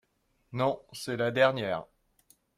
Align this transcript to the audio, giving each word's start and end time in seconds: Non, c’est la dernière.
Non, 0.53 0.81
c’est 0.93 1.15
la 1.17 1.29
dernière. 1.29 1.85